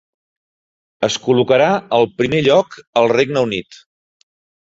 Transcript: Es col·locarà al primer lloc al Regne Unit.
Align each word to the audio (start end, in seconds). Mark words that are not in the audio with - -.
Es 1.07 1.17
col·locarà 1.25 1.67
al 1.99 2.09
primer 2.21 2.41
lloc 2.47 2.77
al 3.01 3.11
Regne 3.13 3.47
Unit. 3.51 3.77